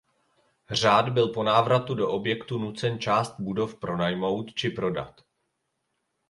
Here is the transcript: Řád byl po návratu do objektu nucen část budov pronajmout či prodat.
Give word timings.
Řád 0.71 1.09
byl 1.09 1.27
po 1.27 1.43
návratu 1.43 1.95
do 1.95 2.09
objektu 2.11 2.57
nucen 2.57 2.99
část 2.99 3.39
budov 3.39 3.79
pronajmout 3.79 4.53
či 4.53 4.69
prodat. 4.69 5.21